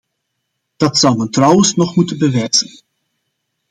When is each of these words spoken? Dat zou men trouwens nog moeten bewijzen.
Dat 0.77 0.97
zou 0.97 1.17
men 1.17 1.31
trouwens 1.31 1.73
nog 1.75 1.95
moeten 1.95 2.17
bewijzen. 2.17 2.69